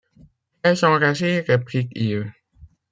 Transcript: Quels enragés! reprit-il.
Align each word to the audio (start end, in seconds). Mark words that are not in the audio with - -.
Quels 0.63 0.83
enragés! 0.83 1.41
reprit-il. 1.47 2.33